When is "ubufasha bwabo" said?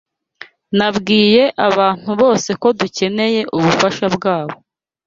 3.57-4.55